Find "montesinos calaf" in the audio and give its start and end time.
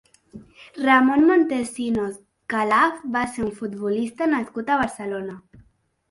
1.31-3.03